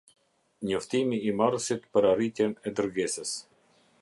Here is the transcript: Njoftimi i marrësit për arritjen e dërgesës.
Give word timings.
Njoftimi 0.69 1.19
i 1.31 1.35
marrësit 1.41 1.87
për 1.97 2.09
arritjen 2.15 2.59
e 2.71 2.77
dërgesës. 2.81 3.37